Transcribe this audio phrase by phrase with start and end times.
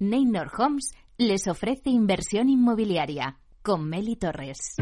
[0.00, 4.76] Neynor Homes les ofrece inversión inmobiliaria con Meli Torres.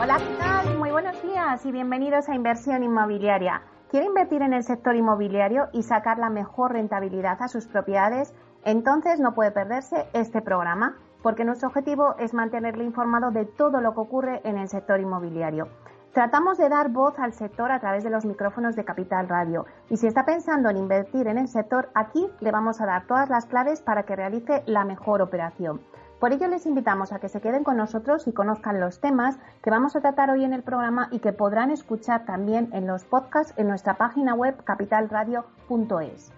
[0.00, 0.76] Hola, ¿qué?
[0.76, 3.62] Muy buenos días y bienvenidos a Inversión Inmobiliaria.
[3.90, 8.34] ¿Quiere invertir en el sector inmobiliario y sacar la mejor rentabilidad a sus propiedades?
[8.64, 13.94] Entonces no puede perderse este programa, porque nuestro objetivo es mantenerle informado de todo lo
[13.94, 15.68] que ocurre en el sector inmobiliario.
[16.12, 19.66] Tratamos de dar voz al sector a través de los micrófonos de Capital Radio.
[19.88, 23.28] Y si está pensando en invertir en el sector, aquí le vamos a dar todas
[23.28, 25.80] las claves para que realice la mejor operación.
[26.18, 29.70] Por ello les invitamos a que se queden con nosotros y conozcan los temas que
[29.70, 33.54] vamos a tratar hoy en el programa y que podrán escuchar también en los podcasts
[33.56, 36.32] en nuestra página web capitalradio.es.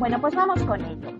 [0.00, 1.10] Bueno, pues vamos con ello.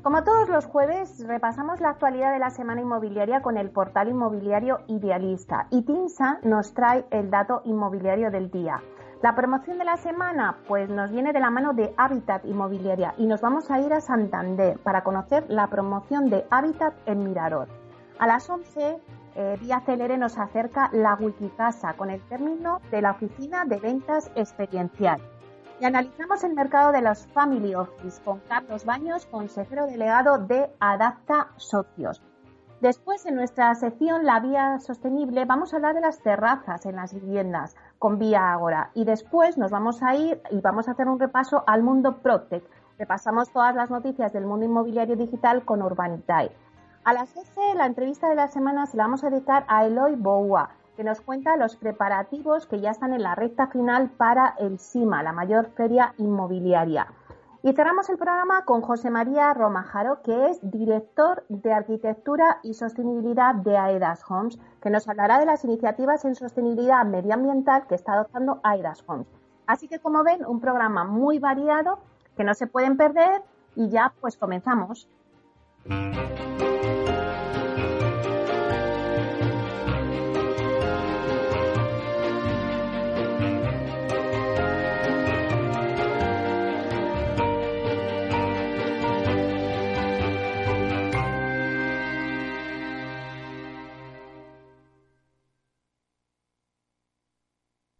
[0.00, 4.78] Como todos los jueves, repasamos la actualidad de la semana inmobiliaria con el portal inmobiliario
[4.86, 8.80] Idealista y TINSA nos trae el dato inmobiliario del día.
[9.22, 13.26] La promoción de la semana, pues nos viene de la mano de Habitat Inmobiliaria y
[13.26, 17.66] nos vamos a ir a Santander para conocer la promoción de Habitat en Mirador.
[18.20, 19.00] A las 11,
[19.34, 24.30] eh, vía Celere nos acerca la Wikicasa con el término de la oficina de ventas
[24.36, 25.20] experiencial
[25.80, 31.48] y analizamos el mercado de los Family Office con Carlos Baños, consejero delegado de Adapta
[31.56, 32.22] Socios.
[32.80, 37.12] Después, en nuestra sección La Vía Sostenible, vamos a hablar de las terrazas en las
[37.12, 38.90] viviendas con Vía Agora.
[38.94, 42.64] Y después nos vamos a ir y vamos a hacer un repaso al mundo Protec.
[42.98, 46.52] Repasamos todas las noticias del mundo inmobiliario digital con Urbanitae.
[47.04, 50.14] A las 12, la entrevista de la semana se la vamos a dedicar a Eloy
[50.16, 54.80] Boua, que nos cuenta los preparativos que ya están en la recta final para el
[54.80, 57.06] SIMA, la mayor feria inmobiliaria.
[57.62, 63.54] Y cerramos el programa con José María Romajaro, que es director de Arquitectura y Sostenibilidad
[63.54, 68.58] de AEDAS Homes, que nos hablará de las iniciativas en sostenibilidad medioambiental que está adoptando
[68.64, 69.28] AEDAS Homes.
[69.68, 72.00] Así que, como ven, un programa muy variado
[72.36, 73.42] que no se pueden perder
[73.76, 75.08] y ya pues comenzamos.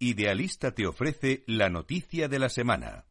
[0.08, 3.04] Idealista te ofrece la noticia de la semana.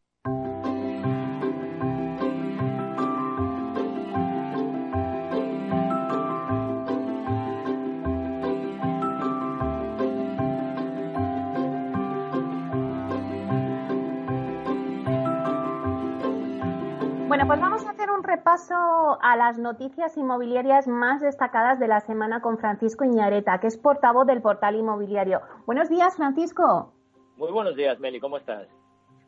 [18.58, 23.78] Repaso a las noticias inmobiliarias más destacadas de la semana con Francisco Iñareta, que es
[23.78, 25.40] portavoz del portal inmobiliario.
[25.66, 26.92] Buenos días, Francisco.
[27.36, 28.66] Muy buenos días, Meli, ¿cómo estás?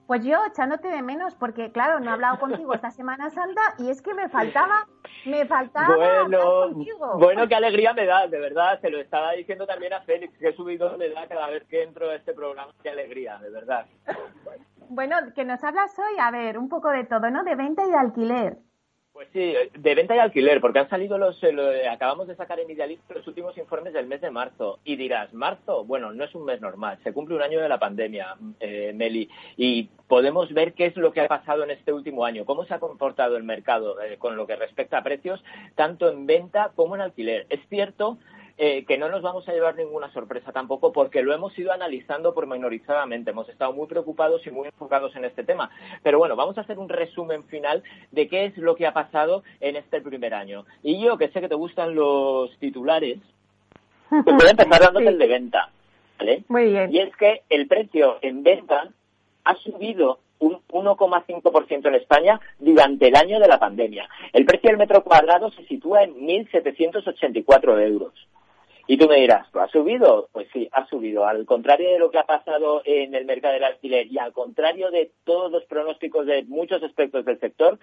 [0.09, 3.91] Pues yo echándote de menos, porque claro, no he hablado contigo esta Semana Santa y
[3.91, 4.89] es que me faltaba,
[5.25, 9.93] me faltaba bueno, Bueno, qué alegría me da, de verdad, se lo estaba diciendo también
[9.93, 13.39] a Félix, que subido me da cada vez que entro a este programa, qué alegría,
[13.39, 13.87] de verdad.
[14.93, 17.45] Bueno, que nos hablas hoy, a ver, un poco de todo, ¿no?
[17.45, 18.59] De venta y de alquiler.
[19.21, 22.71] Pues sí, de venta y alquiler, porque han salido los, eh, acabamos de sacar en
[22.71, 24.79] Idealista los últimos informes del mes de marzo.
[24.83, 25.85] Y dirás, ¿marzo?
[25.85, 29.29] Bueno, no es un mes normal, se cumple un año de la pandemia, eh, Meli,
[29.59, 32.73] y podemos ver qué es lo que ha pasado en este último año, cómo se
[32.73, 35.45] ha comportado el mercado eh, con lo que respecta a precios,
[35.75, 37.45] tanto en venta como en alquiler.
[37.51, 38.17] Es cierto
[38.63, 42.35] eh, que no nos vamos a llevar ninguna sorpresa tampoco porque lo hemos ido analizando
[42.35, 43.31] pormenorizadamente.
[43.31, 45.71] Hemos estado muy preocupados y muy enfocados en este tema.
[46.03, 49.45] Pero bueno, vamos a hacer un resumen final de qué es lo que ha pasado
[49.61, 50.67] en este primer año.
[50.83, 53.17] Y yo, que sé que te gustan los titulares,
[54.11, 55.71] pues voy a empezar dándote el de venta.
[56.19, 56.45] ¿vale?
[56.49, 56.95] Muy bien.
[56.95, 58.91] Y es que el precio en venta
[59.45, 64.07] ha subido un 1,5% en España durante el año de la pandemia.
[64.35, 68.13] El precio del metro cuadrado se sitúa en 1.784 euros.
[68.91, 70.29] Y tú me dirás, ¿ha subido?
[70.33, 71.25] Pues sí, ha subido.
[71.25, 74.91] Al contrario de lo que ha pasado en el mercado del alquiler y al contrario
[74.91, 77.79] de todos los pronósticos de muchos aspectos del sector,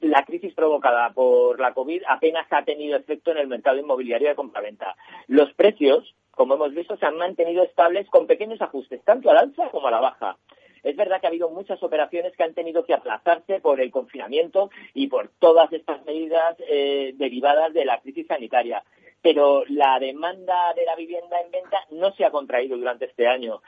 [0.00, 4.34] la crisis provocada por la COVID apenas ha tenido efecto en el mercado inmobiliario de
[4.34, 4.96] compraventa.
[5.28, 9.68] Los precios, como hemos visto, se han mantenido estables con pequeños ajustes, tanto al alza
[9.70, 10.38] como a la baja.
[10.82, 14.70] Es verdad que ha habido muchas operaciones que han tenido que aplazarse por el confinamiento
[14.92, 18.82] y por todas estas medidas eh, derivadas de la crisis sanitaria
[19.22, 23.62] pero la demanda de la vivienda en venta no se ha contraído durante este año.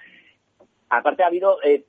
[0.91, 1.85] aparte ha habido eh,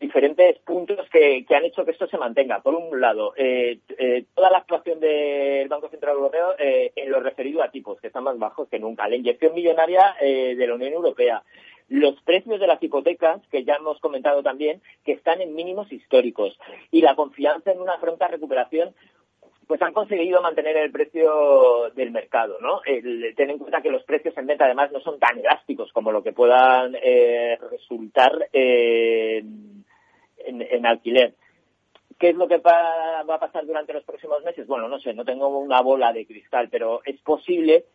[0.00, 2.60] diferentes puntos que, han hecho que esto se mantenga.
[2.60, 7.62] Por un lado, eh, eh, toda la actuación del Banco Central Europeo en lo referido
[7.62, 9.08] a tipos, que están más bajos que nunca.
[9.08, 11.42] La inyección millonaria de la Unión Europea.
[11.88, 16.58] Los precios de las hipotecas, que ya hemos comentado también, que están en mínimos históricos.
[16.90, 18.94] Y la confianza en una pronta recuperación
[19.66, 22.80] pues han conseguido mantener el precio del mercado, ¿no?
[23.36, 26.22] ten en cuenta que los precios en venta además no son tan elásticos como lo
[26.22, 29.84] que puedan eh, resultar en,
[30.84, 31.34] alquiler.
[32.18, 34.66] ¿Qué es lo que va a pasar durante los próximos meses?
[34.66, 37.86] Bueno, no sé, no tengo una bola de cristal, pero es posible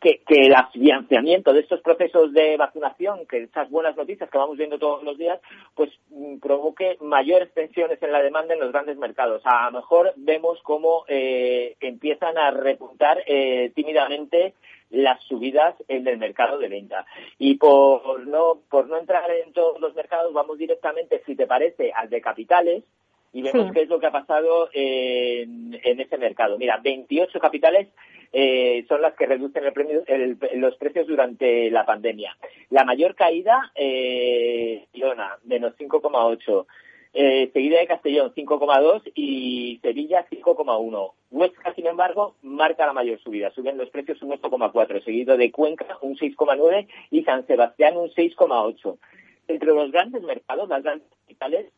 [0.00, 4.78] que, el financiamiento de estos procesos de vacunación, que estas buenas noticias que vamos viendo
[4.78, 5.40] todos los días,
[5.74, 9.42] pues mm, provoque mayores tensiones en la demanda en los grandes mercados.
[9.44, 14.54] A lo mejor vemos cómo eh, empiezan a repuntar eh, tímidamente
[14.90, 17.04] las subidas en el mercado de venta.
[17.38, 21.92] Y por no, por no entrar en todos los mercados, vamos directamente, si te parece,
[21.92, 22.84] al de capitales,
[23.32, 26.58] y vemos qué es lo que ha pasado en, en ese mercado.
[26.58, 27.88] Mira, 28 capitales
[28.32, 32.36] eh, son las que reducen el los precios durante la pandemia.
[32.70, 36.66] La mayor caída, eh, Girona, menos 5,8.
[37.14, 41.12] Eh, seguida de Castellón 5,2 y Sevilla 5,1.
[41.30, 45.98] Huesca, sin embargo, marca la mayor subida, suben los precios un 8,4, seguido de Cuenca
[46.02, 48.98] un 6,9 y San Sebastián un 6,8.
[49.48, 51.72] Entre los grandes mercados, las grandes capitales,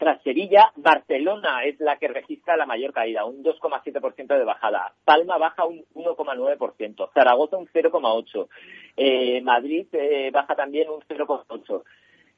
[0.00, 4.94] tras Sevilla, Barcelona es la que registra la mayor caída, un 2,7% de bajada.
[5.04, 7.10] Palma baja un 1,9%.
[7.12, 8.48] Zaragoza un 0,8%.
[8.96, 11.82] Eh, Madrid eh, baja también un 0,8%.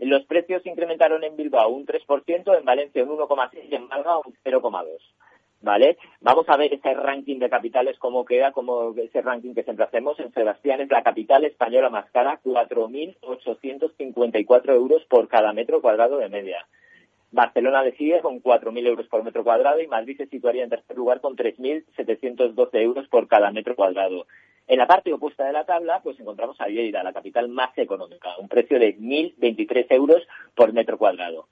[0.01, 4.35] Los precios incrementaron en Bilbao un 3%, en Valencia un 1,6% y en Málaga un
[4.45, 4.99] 0,2%.
[5.61, 5.99] ¿Vale?
[6.21, 10.19] Vamos a ver ese ranking de capitales, cómo queda, como ese ranking que siempre hacemos.
[10.19, 16.29] En Sebastián es la capital española más cara, 4.854 euros por cada metro cuadrado de
[16.29, 16.67] media.
[17.33, 21.21] Barcelona decide con 4.000 euros por metro cuadrado y Madrid se situaría en tercer lugar
[21.21, 24.27] con 3.712 euros por cada metro cuadrado.
[24.69, 28.31] En la parte opuesta de la tabla, pues encontramos a Lleida, la capital más económica,
[28.39, 30.23] un precio de 1.023 euros
[30.55, 31.49] por metro cuadrado.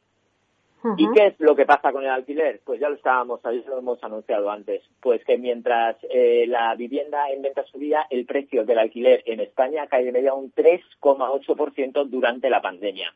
[0.97, 2.61] ¿Y qué es lo que pasa con el alquiler?
[2.65, 4.83] Pues ya lo estábamos, ya lo hemos anunciado antes.
[5.01, 9.87] Pues que mientras eh, la vivienda en venta subía, el precio del alquiler en España
[9.89, 13.15] cae de media un 3,8% durante la pandemia.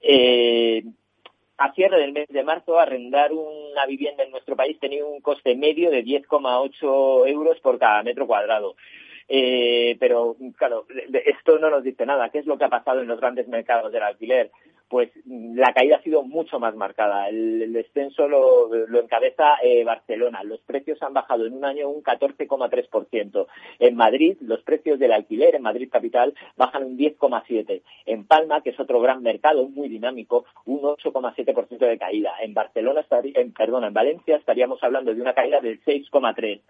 [0.00, 0.82] Eh,
[1.58, 5.54] a cierre del mes de marzo, arrendar una vivienda en nuestro país tenía un coste
[5.54, 8.74] medio de 10,8 euros por cada metro cuadrado.
[9.28, 10.86] Eh, pero, claro,
[11.24, 12.28] esto no nos dice nada.
[12.30, 14.50] ¿Qué es lo que ha pasado en los grandes mercados del alquiler?
[14.88, 17.28] Pues la caída ha sido mucho más marcada.
[17.28, 20.42] El, descenso lo, encabeza eh, Barcelona.
[20.44, 23.46] Los precios han bajado en un año un 14,3%.
[23.78, 27.82] En Madrid, los precios del alquiler en Madrid capital bajan un 10,7%.
[28.06, 32.34] En Palma, que es otro gran mercado muy dinámico, un 8,7% de caída.
[32.40, 36.60] En Barcelona, en, perdón, en Valencia estaríamos hablando de una caída del 6,3%.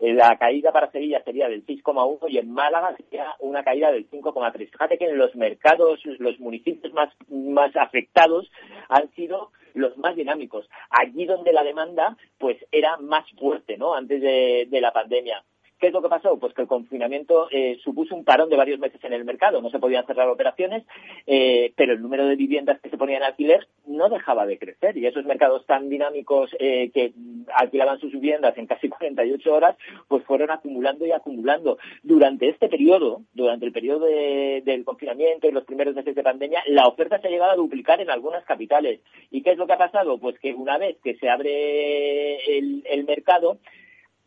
[0.00, 4.08] Eh, la caída para Sevilla sería del 6,1 y en Málaga sería una caída del
[4.10, 4.70] 5,3.
[4.70, 8.50] Fíjate que en los mercados, los municipios más, más afectados
[8.88, 10.68] han sido los más dinámicos.
[10.90, 13.94] Allí donde la demanda pues era más fuerte, ¿no?
[13.94, 15.44] Antes de la pandemia.
[15.80, 16.38] ¿Qué es lo que pasó?
[16.38, 19.62] Pues que el confinamiento eh, supuso un parón de varios meses en el mercado.
[19.62, 20.84] No se podían cerrar operaciones,
[21.26, 24.98] eh, pero el número de viviendas que se ponían en alquiler no dejaba de crecer.
[24.98, 27.14] Y esos mercados tan dinámicos eh, que
[27.54, 29.76] alquilaban sus viviendas en casi 48 horas,
[30.06, 31.78] pues fueron acumulando y acumulando.
[32.02, 36.88] Durante este periodo, durante el periodo del confinamiento y los primeros meses de pandemia, la
[36.88, 39.00] oferta se ha llegado a duplicar en algunas capitales.
[39.30, 40.18] ¿Y qué es lo que ha pasado?
[40.18, 43.56] Pues que una vez que se abre el mercado,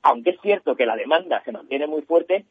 [0.04, 2.46] aunque es cierto que la demanda se mantiene muy fuerte,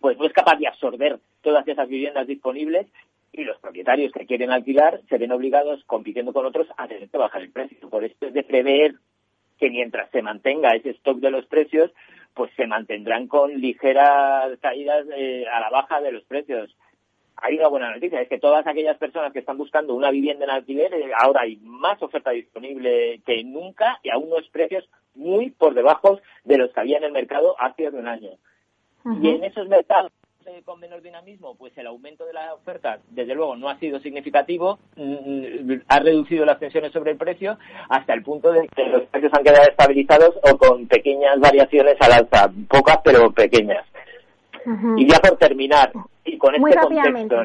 [0.00, 2.86] pues no es capaz de absorber todas esas viviendas disponibles
[3.32, 7.18] y los propietarios que quieren alquilar se ven obligados, compitiendo con otros, a tener que
[7.18, 7.90] bajar el precio.
[7.90, 8.94] Por esto es de prever
[9.58, 11.90] que mientras se mantenga ese stock de los precios,
[12.32, 16.74] pues se mantendrán con ligeras caídas eh, a la baja de los precios
[17.40, 20.50] hay una buena noticia, es que todas aquellas personas que están buscando una vivienda en
[20.50, 25.74] alquiler, eh, ahora hay más oferta disponible que nunca y a unos precios muy por
[25.74, 28.30] debajo de los que había en el mercado hace un año.
[29.22, 30.12] Y en esos mercados
[30.46, 34.00] eh, con menor dinamismo, pues el aumento de la oferta, desde luego, no ha sido
[34.00, 37.58] significativo, mm, mm, ha reducido las tensiones sobre el precio
[37.90, 42.12] hasta el punto de que los precios han quedado estabilizados o con pequeñas variaciones al
[42.12, 43.84] alza, pocas pero pequeñas.
[44.96, 45.92] Y ya por terminar,
[46.24, 47.42] y con este contexto,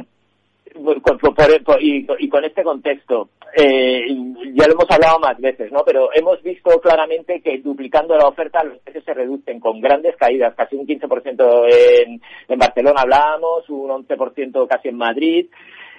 [1.79, 4.05] y, con este contexto, eh,
[4.53, 5.83] ya lo hemos hablado más veces, ¿no?
[5.85, 10.55] Pero hemos visto claramente que duplicando la oferta los precios se reducen con grandes caídas,
[10.55, 11.67] casi un 15%
[12.05, 15.47] en, en Barcelona hablábamos, un 11% casi en Madrid.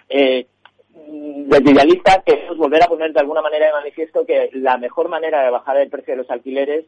[0.09, 0.47] Eh,
[0.97, 5.43] desde Idealista queremos volver a poner de alguna manera de manifiesto que la mejor manera
[5.43, 6.87] de bajar el precio de los alquileres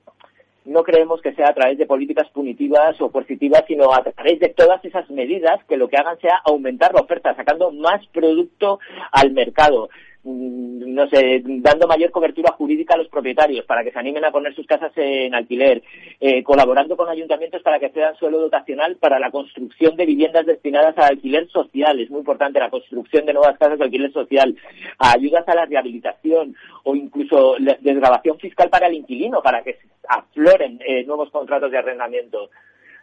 [0.66, 4.48] no creemos que sea a través de políticas punitivas o coercitivas, sino a través de
[4.48, 8.80] todas esas medidas que lo que hagan sea aumentar la oferta, sacando más producto
[9.12, 9.88] al mercado.
[10.24, 14.30] Mm, no sé, dando mayor cobertura jurídica a los propietarios para que se animen a
[14.30, 15.82] poner sus casas en alquiler,
[16.20, 20.96] eh, colaborando con ayuntamientos para que sean suelo dotacional para la construcción de viviendas destinadas
[20.96, 24.56] al alquiler social, es muy importante la construcción de nuevas casas de alquiler social,
[24.98, 29.76] ayudas a la rehabilitación o incluso desgrabación fiscal para el inquilino, para que
[30.08, 32.48] afloren eh, nuevos contratos de arrendamiento.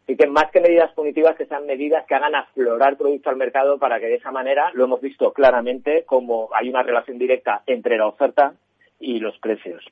[0.03, 3.79] Así que más que medidas punitivas, que sean medidas que hagan aflorar producto al mercado
[3.79, 7.97] para que de esa manera, lo hemos visto claramente, como hay una relación directa entre
[7.97, 8.53] la oferta
[8.99, 9.83] y los precios.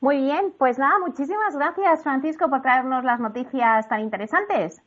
[0.00, 4.82] Muy bien, pues nada, muchísimas gracias Francisco por traernos las noticias tan interesantes.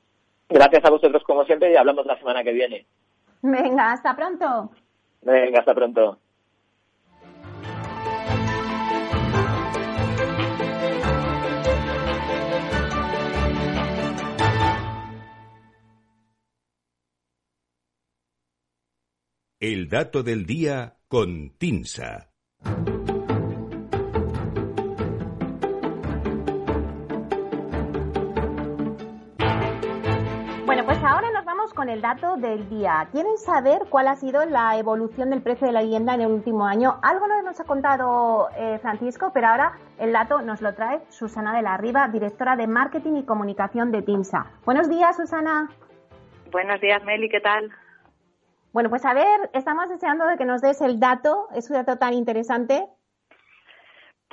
[0.49, 2.85] Gracias a vosotros como siempre y hablamos la semana que viene.
[3.41, 4.71] Venga, hasta pronto.
[5.21, 6.17] Venga, hasta pronto.
[19.65, 22.27] El dato del día con Tinsa.
[30.65, 33.07] Bueno, pues ahora nos vamos con el dato del día.
[33.13, 36.65] ¿Quieren saber cuál ha sido la evolución del precio de la vivienda en el último
[36.65, 36.99] año?
[37.01, 41.61] Algo nos ha contado eh, Francisco, pero ahora el dato nos lo trae Susana de
[41.61, 44.45] la Riva, directora de Marketing y Comunicación de TINSA.
[44.65, 45.69] Buenos días, Susana.
[46.51, 47.71] Buenos días, Meli, ¿qué tal?
[48.73, 51.97] Bueno, pues a ver, estamos deseando de que nos des el dato, es un dato
[51.97, 52.89] tan interesante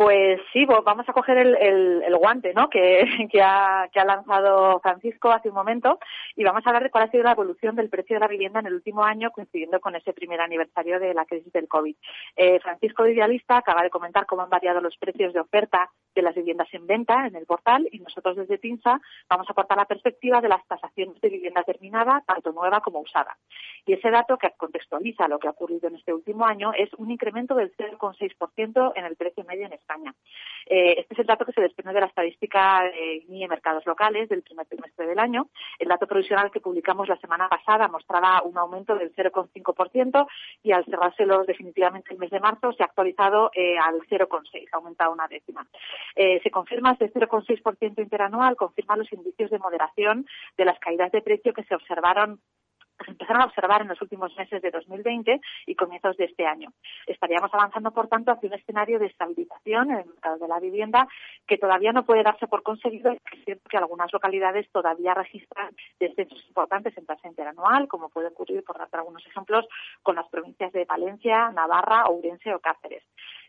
[0.01, 2.71] pues sí, vamos a coger el, guante ¿no?
[2.71, 3.05] que,
[3.43, 5.99] ha, lanzado Francisco hace un momento
[6.37, 8.61] y vamos a hablar de cuál ha sido la evolución del precio de la vivienda
[8.61, 11.95] en el último año, coincidiendo con ese primer aniversario de la crisis del COVID.
[12.35, 16.23] Eh, Francisco de Idealista acaba de comentar cómo han variado los precios de oferta de
[16.23, 19.85] las viviendas en venta en el portal y nosotros desde TINSA vamos a aportar la
[19.85, 23.37] perspectiva de las tasaciones de vivienda terminada, tanto nueva como usada.
[23.85, 27.11] Y ese dato que contextualiza lo que ha ocurrido en este último año es un
[27.11, 29.90] incremento del 0,6% en el precio medio en España.
[30.67, 34.29] Eh, este es el dato que se desprende de la estadística de INIE Mercados Locales
[34.29, 35.49] del primer trimestre del año.
[35.79, 40.27] El dato provisional que publicamos la semana pasada mostraba un aumento del 0,5%
[40.63, 44.77] y al cerrárselos definitivamente el mes de marzo se ha actualizado eh, al 0,6%, ha
[44.77, 45.67] aumentado una décima.
[46.15, 51.23] Eh, se confirma este 0,6% interanual, confirma los indicios de moderación de las caídas de
[51.23, 52.41] precio que se observaron
[53.05, 56.73] se empezaron a observar en los últimos meses de 2020 y comienzos de este año.
[57.07, 61.09] Estaríamos avanzando, por tanto, hacia un escenario de estabilización en el mercado de la vivienda
[61.47, 63.13] que todavía no puede darse por conseguido.
[63.13, 68.65] Es cierto que algunas localidades todavía registran descensos importantes en tasa interanual, como puede ocurrir,
[68.65, 69.67] por dar algunos ejemplos,
[70.03, 73.05] con las provincias de Valencia, Navarra, Ourense o Cáceres.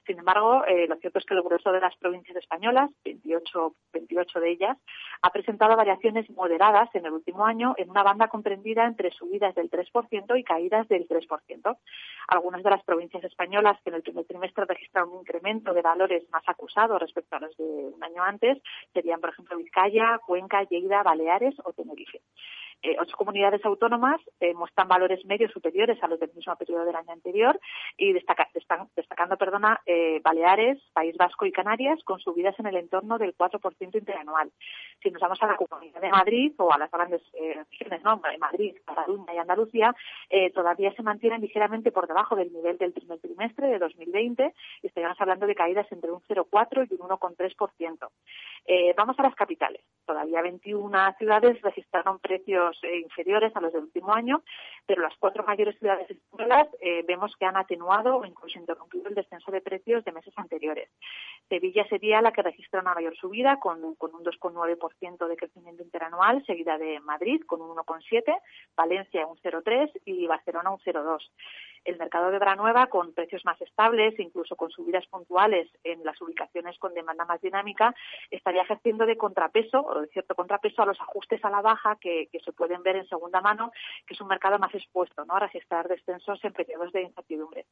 [0.06, 4.40] Sin embargo, eh, lo cierto es que el grueso de las provincias españolas, 28, 28
[4.40, 4.78] de ellas,
[5.22, 9.70] ha presentado variaciones moderadas en el último año en una banda comprendida entre subidas del
[9.70, 11.78] 3% y caídas del 3%.
[12.28, 16.24] Algunas de las provincias españolas que en el primer trimestre registraron un incremento de valores
[16.32, 18.58] más acusados respecto a los de un año antes
[18.94, 22.22] serían, por ejemplo, Vizcaya, Cuenca, Lleida, Baleares o Tenerife.
[22.84, 26.96] Eh, ocho comunidades autónomas eh, muestran valores medios superiores a los del mismo periodo del
[26.96, 27.60] año anterior
[27.96, 33.36] y destacando perdona, eh, Baleares, País Vasco y Canarias con subidas en el entorno del
[33.38, 34.52] 4% interanual.
[35.04, 38.20] Si nos vamos a la Comunidad de Madrid o a las grandes regiones, ¿no?
[38.40, 39.96] Madrid, Cataluña y Andalucía,
[40.54, 45.20] todavía se mantienen ligeramente por debajo del nivel del primer trimestre de 2020 y estaríamos
[45.20, 48.10] hablando de caídas entre un 0,4 y un 1,3%.
[48.96, 49.82] vamos a las capitales.
[50.06, 54.44] Todavía 21 ciudades registraron precios eh, inferiores a los del último año,
[54.86, 59.16] pero las cuatro mayores ciudades españolas eh, vemos que han atenuado o incluso interrumpido el
[59.16, 60.90] descenso de precios de meses anteriores.
[61.50, 66.78] Sevilla sería la que registra una mayor subida con, un 2,9% de crecimiento interanual, seguida
[66.78, 68.24] de Madrid con un 1,7%,
[68.76, 71.20] Valencia un 0,3% y Barcelona un 0,2%
[71.86, 76.78] el mercado de Branueva con precios más estables, incluso con subidas puntuales en las ubicaciones
[76.78, 77.96] con demanda más dinámica,
[78.30, 82.30] estaría ejerciendo de contrapeso o de cierto contrapeso a los ajustes a la baja que,
[82.44, 83.72] se pueden ver en segunda mano,
[84.08, 85.36] que es un mercado más expuesto ¿no?
[85.36, 87.66] a registrar descensos en periodos de incertidumbre.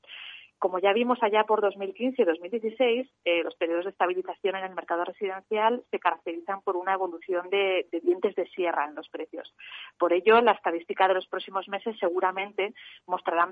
[0.59, 4.75] Como ya vimos allá por 2015 y 2016, eh, los periodos de estabilización en el
[4.75, 9.53] mercado residencial se caracterizan por una evolución de, de dientes de sierra en los precios.
[9.97, 12.73] Por ello, la estadística de los próximos meses seguramente
[13.07, 13.51] mostrarán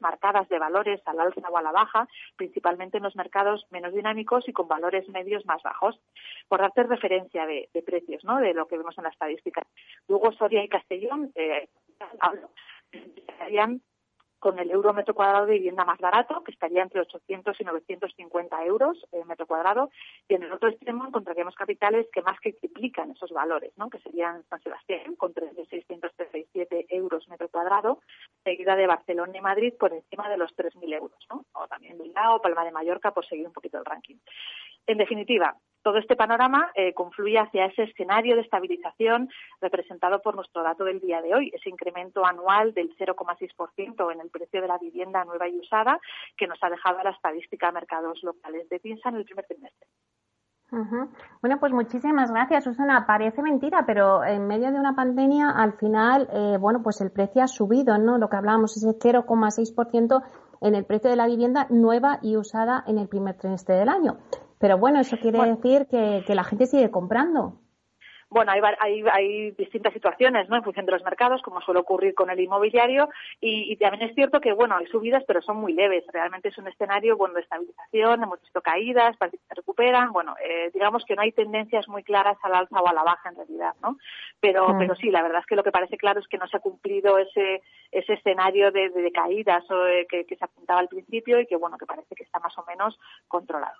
[0.00, 4.48] marcadas de valores al alza o a la baja, principalmente en los mercados menos dinámicos
[4.48, 6.00] y con valores medios más bajos.
[6.48, 8.38] Por darte referencia de, precios, ¿no?
[8.38, 9.62] de lo que vemos en la estadística.
[10.08, 11.68] Luego Soria y Castellón eh,
[14.42, 18.64] con el euro metro cuadrado de vivienda más barato, que estaría entre 800 y 950
[18.64, 19.88] euros el metro cuadrado,
[20.28, 23.88] y en el otro extremo encontraríamos capitales que más que triplican esos valores, ¿no?
[23.88, 28.00] que serían San Sebastián con 3.637 euros metro cuadrado,
[28.42, 31.44] seguida de Barcelona y Madrid por encima de los 3.000 euros, ¿no?
[31.52, 34.16] o también Bilbao, Palma de Mallorca, por seguir un poquito el ranking.
[34.88, 39.28] En definitiva, todo este panorama eh, confluye hacia ese escenario de estabilización
[39.60, 44.30] representado por nuestro dato del día de hoy, ese incremento anual del 0,6% en el
[44.30, 45.98] precio de la vivienda nueva y usada
[46.36, 49.88] que nos ha dejado la estadística de mercados locales de PINSA en el primer trimestre.
[51.42, 53.04] Bueno, pues muchísimas gracias, Susana.
[53.06, 57.42] Parece mentira, pero en medio de una pandemia, al final, eh, bueno, pues el precio
[57.42, 58.16] ha subido, ¿no?
[58.16, 60.22] Lo que hablábamos, ese 0,6%
[60.62, 64.16] en el precio de la vivienda nueva y usada en el primer trimestre del año.
[64.62, 67.54] Pero bueno, eso quiere decir que, la gente sigue comprando.
[68.30, 70.56] Bueno, hay, hay, distintas situaciones, ¿no?
[70.56, 73.08] En función de los mercados, como suele ocurrir con el inmobiliario,
[73.40, 76.04] y, también es cierto que, bueno, hay subidas, pero son muy leves.
[76.12, 80.12] Realmente es un escenario, bueno, de estabilización, hemos visto caídas, parece que se recuperan.
[80.12, 83.30] Bueno, eh, digamos que no hay tendencias muy claras al alza o a la baja
[83.30, 83.98] en realidad, ¿no?
[84.38, 84.78] Pero, mm.
[84.78, 86.60] pero sí, la verdad es que lo que parece claro es que no se ha
[86.60, 91.56] cumplido ese, ese escenario de, caídas o, que, que se apuntaba al principio y que,
[91.56, 93.74] bueno, que parece que está más o menos controlado.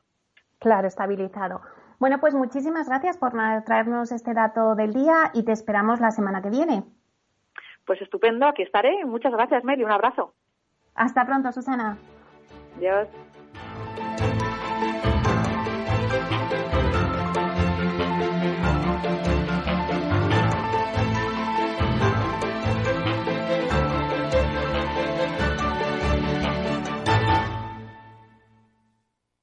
[0.62, 1.61] Claro, estabilizado.
[1.99, 3.33] Bueno, pues muchísimas gracias por
[3.64, 6.85] traernos este dato del día y te esperamos la semana que viene.
[7.85, 9.04] Pues estupendo, aquí estaré.
[9.04, 9.83] Muchas gracias, Mary.
[9.83, 10.35] Un abrazo.
[10.95, 11.99] Hasta pronto, Susana.
[12.76, 13.09] Adiós.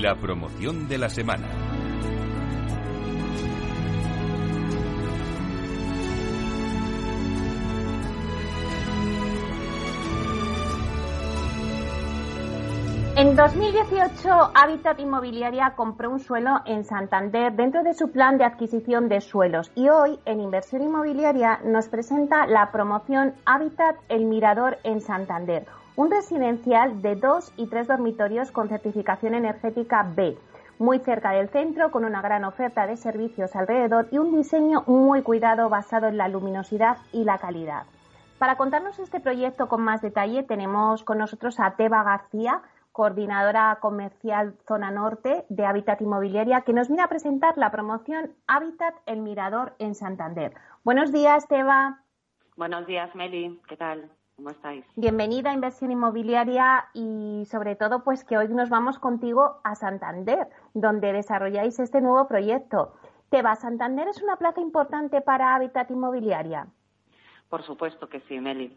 [0.00, 1.46] La promoción de la semana.
[13.14, 19.10] En 2018, Habitat Inmobiliaria compró un suelo en Santander dentro de su plan de adquisición
[19.10, 25.02] de suelos y hoy en Inversión Inmobiliaria nos presenta la promoción Habitat El Mirador en
[25.02, 30.38] Santander, un residencial de dos y tres dormitorios con certificación energética B,
[30.78, 35.22] muy cerca del centro, con una gran oferta de servicios alrededor y un diseño muy
[35.22, 37.84] cuidado basado en la luminosidad y la calidad.
[38.38, 44.54] Para contarnos este proyecto con más detalle, tenemos con nosotros a Teba García, coordinadora comercial
[44.66, 49.74] Zona Norte de Habitat Inmobiliaria, que nos viene a presentar la promoción Habitat El Mirador
[49.78, 50.54] en Santander.
[50.82, 52.00] Buenos días, Teba.
[52.56, 53.60] Buenos días, Meli.
[53.68, 54.10] ¿Qué tal?
[54.40, 54.86] ¿Cómo estáis?
[54.96, 60.48] Bienvenida a Inversión Inmobiliaria y sobre todo pues que hoy nos vamos contigo a Santander,
[60.72, 62.94] donde desarrolláis este nuevo proyecto.
[63.28, 66.68] Teba, Santander es una plaza importante para Habitat Inmobiliaria.
[67.50, 68.74] Por supuesto que sí, Meli.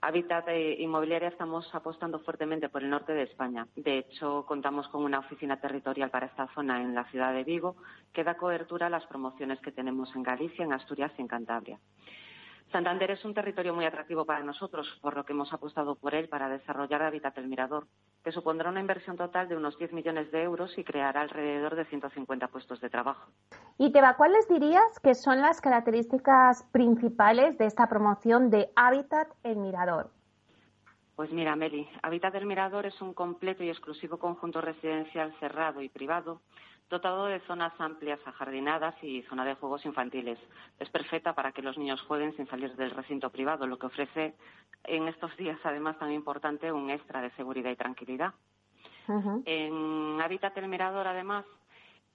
[0.00, 0.48] Habitat
[0.78, 3.68] Inmobiliaria estamos apostando fuertemente por el norte de España.
[3.76, 7.76] De hecho, contamos con una oficina territorial para esta zona en la ciudad de Vigo
[8.12, 11.78] que da cobertura a las promociones que tenemos en Galicia, en Asturias y en Cantabria.
[12.72, 16.28] Santander es un territorio muy atractivo para nosotros, por lo que hemos apostado por él
[16.28, 17.86] para desarrollar Hábitat El Mirador,
[18.24, 21.84] que supondrá una inversión total de unos 10 millones de euros y creará alrededor de
[21.84, 23.30] 150 puestos de trabajo.
[23.78, 29.56] Y Teba, ¿cuáles dirías que son las características principales de esta promoción de Hábitat El
[29.56, 30.10] Mirador?
[31.14, 35.88] Pues mira, Meli, Hábitat El Mirador es un completo y exclusivo conjunto residencial cerrado y
[35.88, 36.40] privado
[36.90, 40.38] dotado de zonas amplias ajardinadas y zona de juegos infantiles.
[40.78, 44.34] Es perfecta para que los niños jueguen sin salir del recinto privado, lo que ofrece
[44.84, 48.34] en estos días, además, tan importante, un extra de seguridad y tranquilidad.
[49.44, 51.44] En Hábitat El Mirador, además,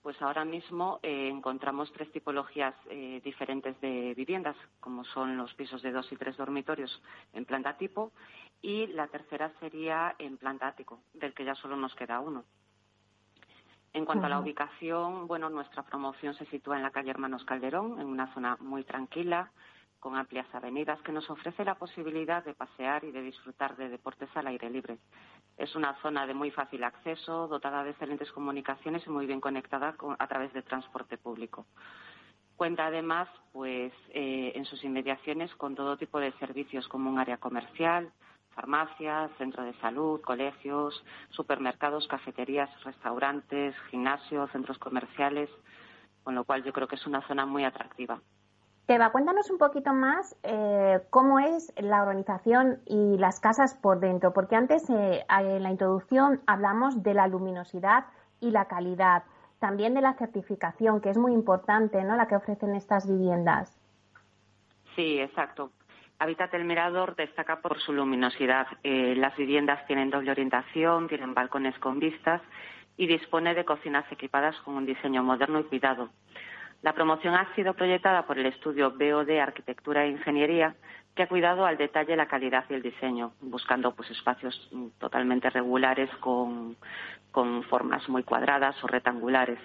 [0.02, 5.82] pues ahora mismo eh, encontramos tres tipologías eh, diferentes de viviendas, como son los pisos
[5.82, 7.02] de dos y tres dormitorios
[7.34, 8.12] en planta tipo,
[8.62, 12.46] y la tercera sería en planta ático, del que ya solo nos queda uno.
[13.94, 18.00] En cuanto a la ubicación, bueno, nuestra promoción se sitúa en la calle Hermanos Calderón,
[18.00, 19.52] en una zona muy tranquila,
[20.00, 24.30] con amplias avenidas, que nos ofrece la posibilidad de pasear y de disfrutar de deportes
[24.36, 25.00] al aire libre.
[25.58, 29.96] Es una zona de muy fácil acceso, dotada de excelentes comunicaciones y muy bien conectada
[30.20, 31.66] a través de transporte público.
[32.56, 37.38] Cuenta además, pues, eh, en sus inmediaciones con todo tipo de servicios como un área
[37.38, 38.12] comercial,
[38.60, 45.50] farmacias, centro de salud, colegios, supermercados, cafeterías, restaurantes, gimnasios, centros comerciales,
[46.24, 48.20] con lo cual yo creo que es una zona muy atractiva.
[48.86, 54.34] Teba, cuéntanos un poquito más eh, cómo es la organización y las casas por dentro,
[54.34, 58.08] porque antes eh, en la introducción hablamos de la luminosidad
[58.42, 59.24] y la calidad,
[59.60, 62.18] también de la certificación, que es muy importante, ¿no?
[62.18, 63.80] La que ofrecen estas viviendas.
[64.96, 65.72] Sí, exacto.
[66.20, 68.68] Hábitat El Mirador destaca por su luminosidad.
[68.84, 72.42] Eh, las viviendas tienen doble orientación, tienen balcones con vistas
[72.98, 76.10] y dispone de cocinas equipadas con un diseño moderno y cuidado.
[76.82, 80.76] La promoción ha sido proyectada por el estudio BOD Arquitectura e Ingeniería,
[81.16, 86.10] que ha cuidado al detalle la calidad y el diseño, buscando pues espacios totalmente regulares
[86.20, 86.76] con,
[87.70, 89.60] formas muy cuadradas o rectangulares.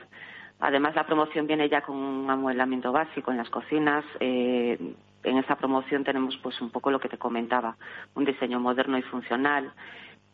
[0.60, 4.04] Además, la promoción viene ya con un amueblamiento básico en las cocinas.
[4.20, 7.76] Eh, en esa promoción tenemos pues un poco lo que te comentaba,
[8.14, 9.72] un diseño moderno y funcional,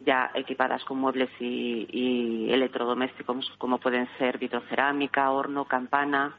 [0.04, 6.36] ya equipadas con muebles y, y electrodomésticos como pueden ser vitrocerámica, horno, campana,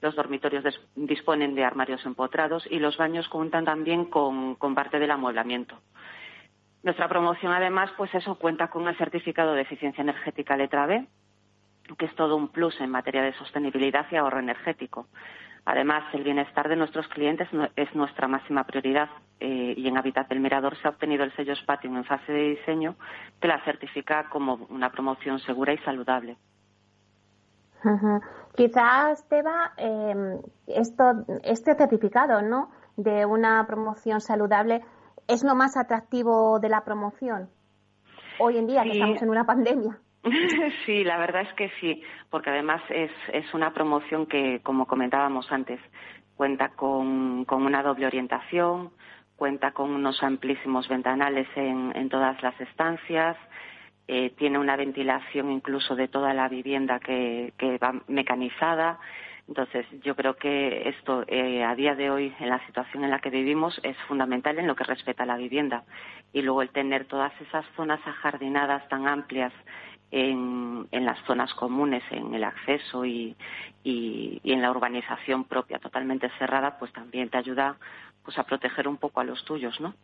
[0.00, 5.78] los dormitorios disponen de armarios empotrados y los baños cuentan también con, parte del amueblamiento.
[6.82, 11.06] Nuestra promoción, además, pues eso cuenta con el certificado de eficiencia energética letra B,
[11.98, 15.06] que es todo un plus en materia de sostenibilidad y ahorro energético.
[15.66, 19.08] Además, el bienestar de nuestros clientes es nuestra máxima prioridad
[19.40, 22.50] eh, y en Habitat del Mirador se ha obtenido el sello Spatium en fase de
[22.50, 22.94] diseño
[23.40, 26.36] que la certifica como una promoción segura y saludable.
[28.54, 32.70] Quizás, Teba, eh, esto, este certificado ¿no?
[32.96, 34.82] de una promoción saludable
[35.26, 37.48] es lo más atractivo de la promoción
[38.38, 39.98] hoy en día, que estamos en una pandemia.
[40.86, 45.50] Sí, la verdad es que sí, porque además es, es una promoción que, como comentábamos
[45.50, 45.80] antes,
[46.36, 48.90] cuenta con, una doble orientación,
[49.36, 53.36] cuenta con unos amplísimos ventanales en, en todas las estancias,
[54.08, 58.98] eh, tiene una ventilación incluso de toda la vivienda que, va mecanizada.
[59.48, 63.20] Entonces, yo creo que esto, eh, a día de hoy, en la situación en la
[63.20, 65.84] que vivimos, es fundamental en lo que respecta a la vivienda.
[66.32, 69.52] Y luego el tener todas esas zonas ajardinadas tan amplias
[70.10, 73.36] en, las zonas comunes, en el acceso y,
[73.84, 77.76] en la urbanización propia totalmente cerrada, pues también te ayuda
[78.24, 79.94] pues a proteger un poco a los tuyos, ¿no?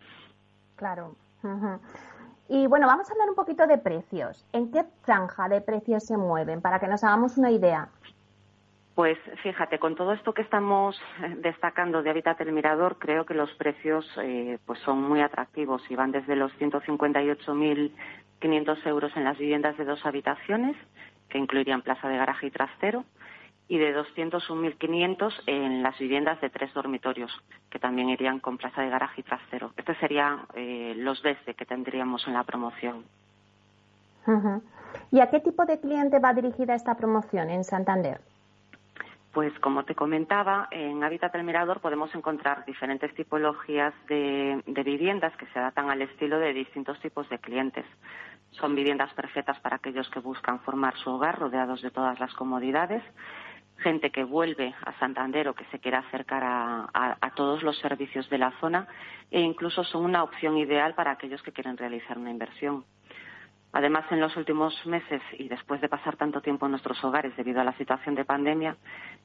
[0.77, 1.17] Claro.
[2.49, 4.45] Y bueno, vamos a hablar un poquito de precios.
[4.53, 6.61] ¿En qué franja de precios se mueven?
[6.61, 7.89] Para que nos hagamos una idea.
[8.95, 11.01] Pues fíjate, con todo esto que estamos
[11.39, 15.97] destacando de Hábitat el Mirador, creo que los precios eh, pues son muy atractivos y
[15.97, 16.53] van desde los
[18.43, 20.77] 158.500 euros en las viviendas de dos habitaciones,
[21.29, 23.05] que incluirían plaza de garaje y trastero,
[23.69, 27.33] y de 201.500 en las viviendas de tres dormitorios,
[27.71, 29.73] que también irían con plaza de garaje y trastero.
[29.77, 33.05] Estos serían eh, los desde que tendríamos en la promoción.
[35.11, 38.21] ¿Y a qué tipo de cliente va dirigida esta promoción en Santander?
[39.33, 45.35] Pues como te comentaba, en Hábitat del Mirador podemos encontrar diferentes tipologías de, de, viviendas
[45.39, 47.87] que se adaptan al estilo de distintos tipos de clientes.
[48.53, 53.03] Son viviendas perfectas para aquellos que buscan formar su hogar rodeados de todas las comodidades
[53.83, 58.39] gente que vuelve a Santander o que se quiera acercar a, todos los servicios de
[58.39, 58.87] la zona
[59.31, 62.85] e incluso son una opción ideal para aquellos que quieren realizar una inversión.
[63.73, 67.61] Además, en los últimos meses y después de pasar tanto tiempo en nuestros hogares debido
[67.63, 68.77] a la situación de pandemia,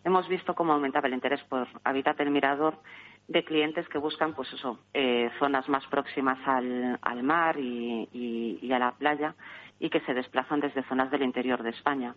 [0.06, 2.80] hemos visto cómo aumentaba el interés por Habitat el Mirador
[3.28, 8.92] de clientes que buscan, pues eso, eh, zonas más próximas al, mar y a la
[8.94, 9.36] playa
[9.80, 12.16] y que se desplazan desde zonas del interior de España.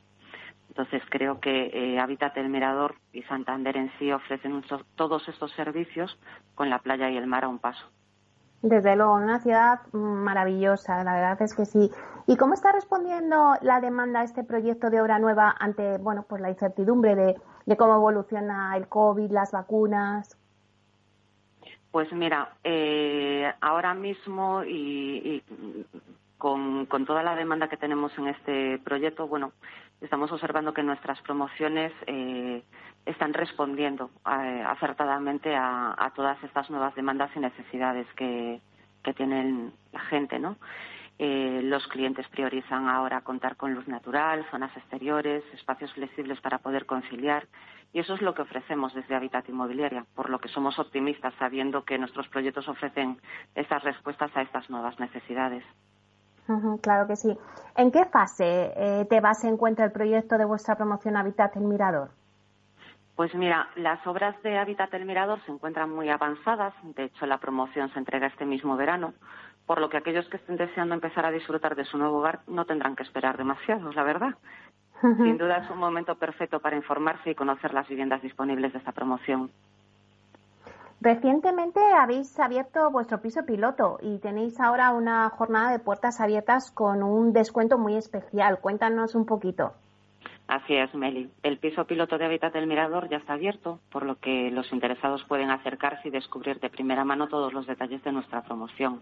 [0.71, 4.63] Entonces creo que eh, Hábitat El Mirador y Santander en sí ofrecen
[4.95, 6.17] todos estos servicios
[6.55, 7.85] con la playa y el mar a un paso.
[8.63, 11.91] Desde luego, una ciudad maravillosa, la verdad es que sí.
[12.27, 16.41] ¿Y cómo está respondiendo la demanda a este proyecto de obra nueva ante, bueno, pues
[16.41, 20.37] la incertidumbre de, cómo evoluciona el COVID, las vacunas?
[21.91, 25.43] Pues mira, eh, ahora mismo y,
[26.39, 29.53] con, con, toda la demanda que tenemos en este proyecto, bueno,
[30.01, 32.63] estamos observando que nuestras promociones eh,
[33.07, 38.61] están respondiendo eh, acertadamente a, todas estas nuevas demandas y necesidades que,
[39.03, 40.57] que tiene la gente, ¿no?
[41.23, 46.87] Eh, los clientes priorizan ahora contar con luz natural, zonas exteriores, espacios flexibles para poder
[46.87, 47.47] conciliar.
[47.93, 51.85] Y eso es lo que ofrecemos desde Habitat Inmobiliaria, por lo que somos optimistas sabiendo
[51.85, 53.19] que nuestros proyectos ofrecen
[53.55, 55.63] estas respuestas a estas nuevas necesidades
[56.81, 57.37] claro que sí.
[57.77, 62.11] ¿En qué fase eh, te se encuentra el proyecto de vuestra promoción Habitat en Mirador?
[63.17, 66.73] Pues mira, las obras de Hábitat El Mirador se encuentran muy avanzadas.
[66.83, 69.13] De hecho, la promoción se entrega este mismo verano,
[69.71, 72.65] por lo que aquellos que estén deseando empezar a disfrutar de su nuevo hogar no
[72.65, 74.35] tendrán que esperar demasiado, la verdad.
[75.01, 78.91] Sin duda es un momento perfecto para informarse y conocer las viviendas disponibles de esta
[78.91, 79.49] promoción.
[81.01, 87.05] Recientemente habéis abierto vuestro piso piloto y tenéis ahora una jornada de puertas abiertas con
[87.05, 88.59] un descuento muy especial.
[88.61, 89.75] Cuéntanos un poquito.
[90.49, 91.31] Así es, Meli.
[91.45, 95.23] El piso piloto de Hábitat del Mirador ya está abierto, por lo que los interesados
[95.29, 99.01] pueden acercarse y descubrir de primera mano todos los detalles de nuestra promoción.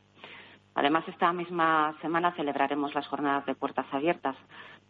[0.79, 4.37] Además, esta misma semana celebraremos las jornadas de puertas abiertas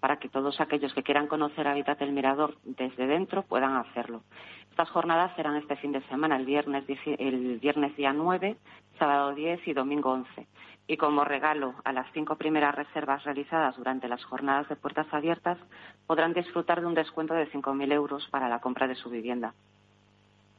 [0.00, 4.20] para que todos aquellos que quieran conocer Hábitat del Mirador desde dentro puedan hacerlo.
[4.68, 8.58] Estas jornadas serán este fin de semana, el viernes, el viernes día 9,
[8.98, 10.46] sábado 10 y domingo 11
[10.88, 15.56] y como regalo a las cinco primeras reservas realizadas durante las jornadas de puertas abiertas
[16.06, 19.54] podrán disfrutar de un descuento de 5.000 euros para la compra de su vivienda.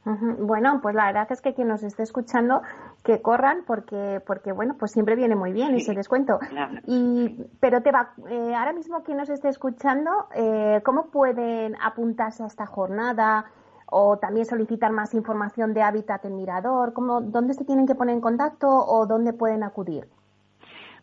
[0.04, 2.62] Bueno, pues la verdad es que quien nos esté escuchando
[3.04, 6.38] que corran porque porque bueno pues siempre viene muy bien ese descuento.
[6.86, 12.42] Y pero te va eh, ahora mismo quien nos esté escuchando eh, cómo pueden apuntarse
[12.42, 13.44] a esta jornada
[13.90, 18.14] o también solicitar más información de Hábitat en Mirador, ¿cómo, dónde se tienen que poner
[18.14, 20.06] en contacto o dónde pueden acudir.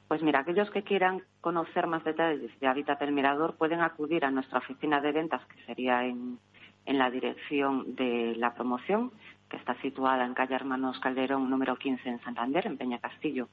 [0.08, 4.32] Pues mira, aquellos que quieran conocer más detalles de Hábitat del Mirador pueden acudir a
[4.32, 6.40] nuestra oficina de ventas, que sería en,
[6.88, 9.12] en la dirección de la promoción,
[9.50, 13.50] que está situada en calle Hermanos Calderón, número 15 en Santander, en Peña Castillo.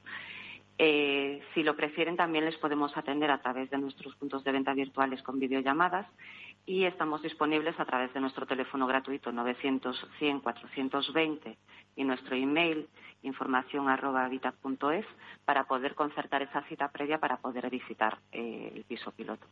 [0.77, 4.73] Eh, si lo prefieren, también les podemos atender a través de nuestros puntos de venta
[4.73, 6.07] virtuales con videollamadas
[6.65, 11.57] y estamos disponibles a través de nuestro teléfono gratuito 900 100 420
[11.95, 12.87] y nuestro email
[13.21, 15.05] información arroba es
[15.45, 19.45] para poder concertar esa cita previa para poder visitar eh, el piso piloto.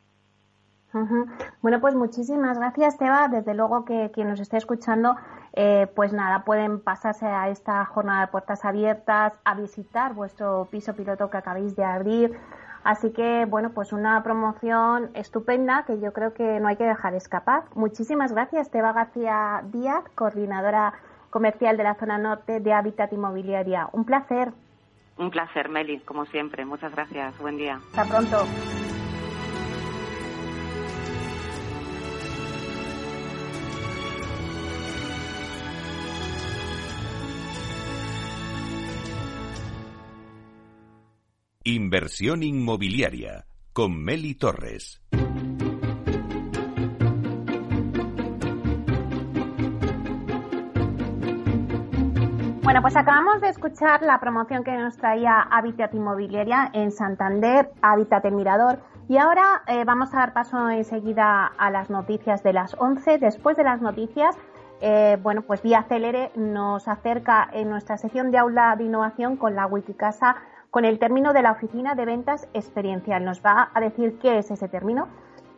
[1.62, 3.28] Bueno, pues muchísimas gracias, Teba.
[3.28, 5.16] Desde luego que quien nos esté escuchando,
[5.54, 10.96] eh, pues nada, pueden pasarse a esta jornada de puertas abiertas, a visitar vuestro piso
[10.96, 12.40] piloto que acabáis de abrir.
[12.84, 17.14] Así que, bueno, pues una promoción estupenda que yo creo que no hay que dejar
[17.16, 17.64] escapar.
[17.76, 20.94] Muchísimas gracias, Teba García Díaz, coordinadora
[21.30, 23.90] comercial de la zona norte de Hábitat Inmobiliaria.
[23.94, 24.52] Un placer.
[25.18, 26.66] Un placer, Meli, como siempre.
[26.66, 27.38] Muchas gracias.
[27.40, 27.80] Buen día.
[27.96, 28.46] Hasta pronto.
[41.66, 45.02] Inversión inmobiliaria con Meli Torres.
[52.64, 58.26] Bueno, pues acabamos de escuchar la promoción que nos traía Habitat Inmobiliaria en Santander, Habitat
[58.26, 58.80] en Mirador.
[59.08, 63.20] Y ahora eh, vamos a dar paso enseguida a las noticias de las 11.
[63.20, 64.36] Después de las noticias,
[64.82, 69.56] eh, bueno, pues Vía Celere nos acerca en nuestra sección de aula de innovación con
[69.56, 70.36] la Wikicasa
[70.74, 73.24] con el término de la oficina de ventas experiencial.
[73.24, 75.08] Nos va a decir qué es ese término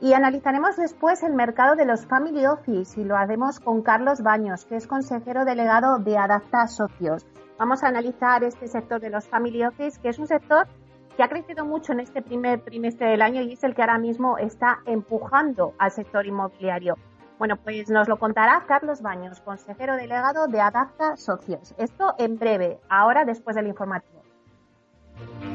[0.01, 4.65] y analizaremos después el mercado de los Family Office y lo haremos con Carlos Baños,
[4.65, 7.25] que es consejero delegado de Adapta Socios.
[7.57, 10.67] Vamos a analizar este sector de los Family Office, que es un sector
[11.15, 13.97] que ha crecido mucho en este primer trimestre del año y es el que ahora
[13.97, 16.97] mismo está empujando al sector inmobiliario.
[17.39, 21.73] Bueno, pues nos lo contará Carlos Baños, consejero delegado de Adapta Socios.
[21.77, 24.14] Esto en breve, ahora después del informativo.
[25.17, 25.54] Thank you.